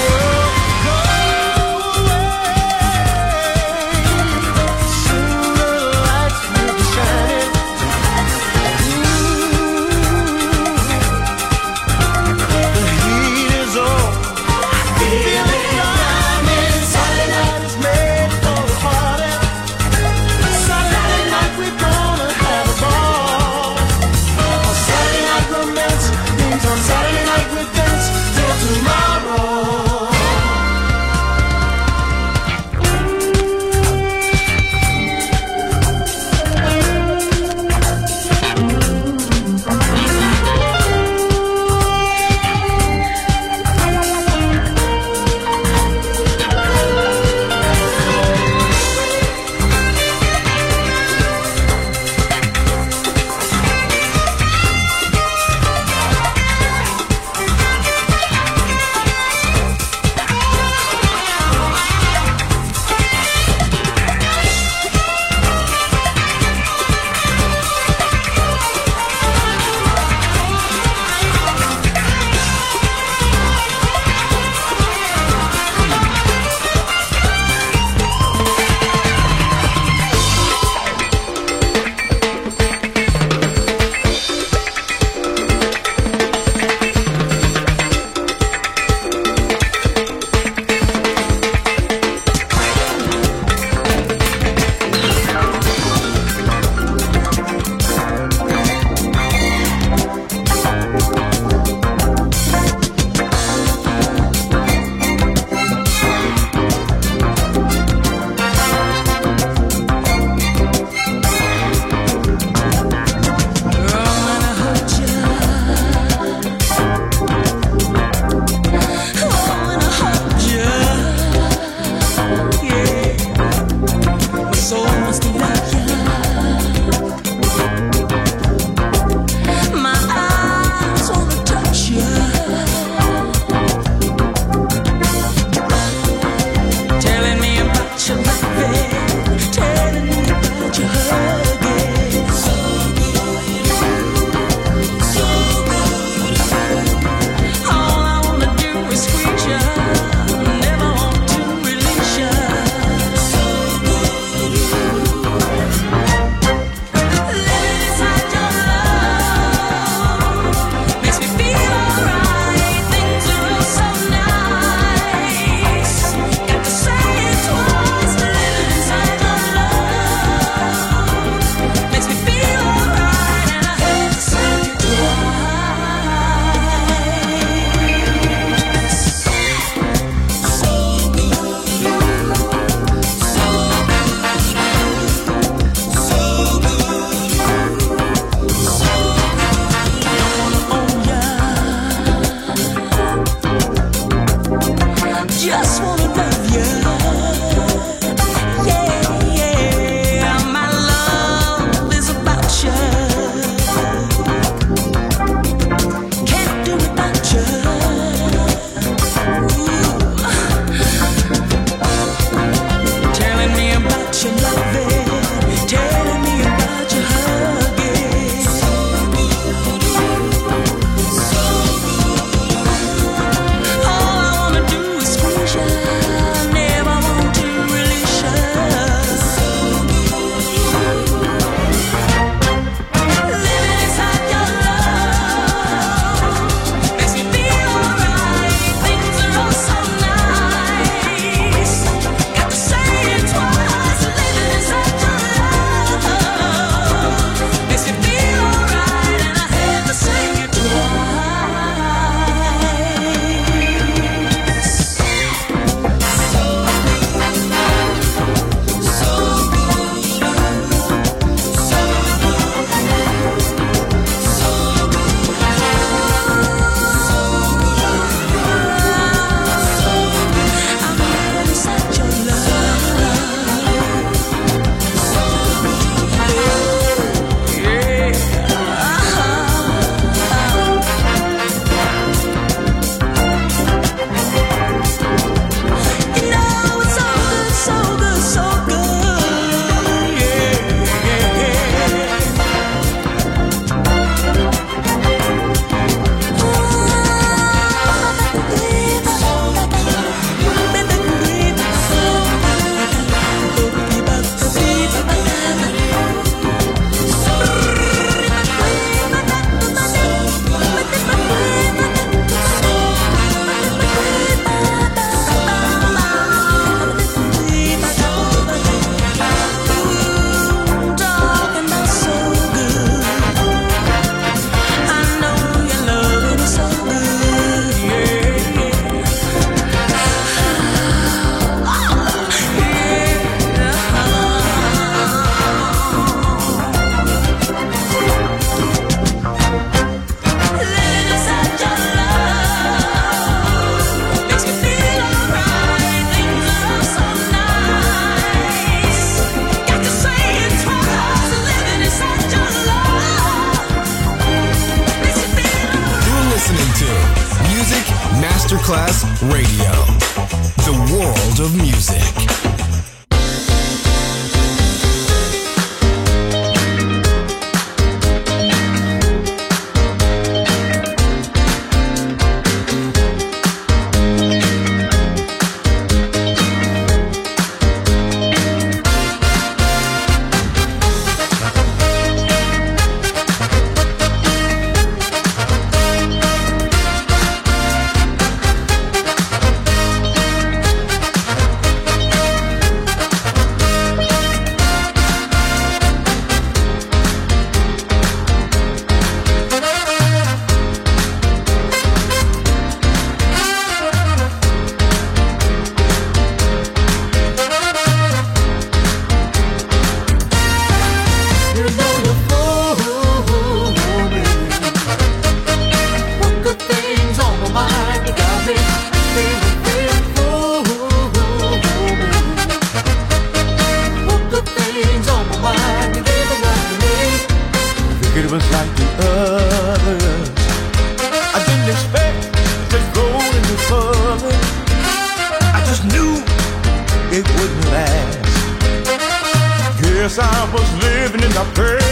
[440.18, 441.44] I was living in the
[441.78, 441.85] pain.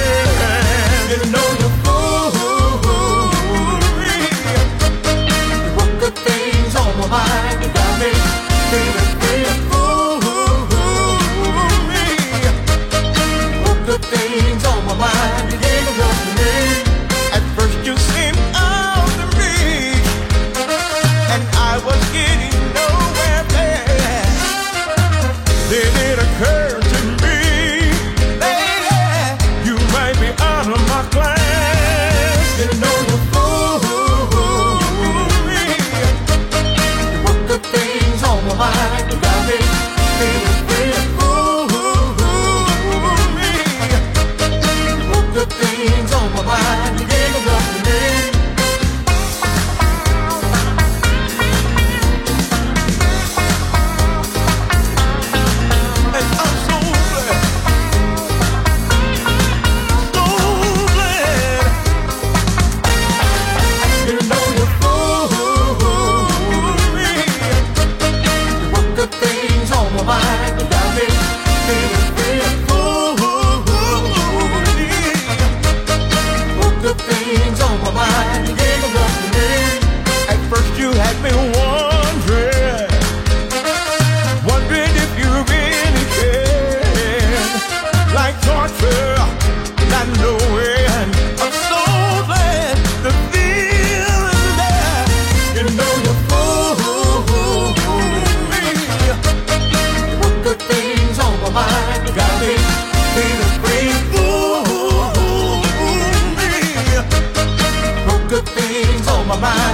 [109.40, 109.73] my mind.